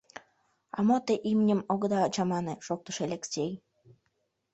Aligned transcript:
—А 0.77 0.79
мо 0.87 0.97
те 1.05 1.13
имньым 1.31 1.61
огыда 1.73 2.01
чамане,— 2.13 2.55
шоктыш 2.65 2.97
Элексей. 3.05 3.51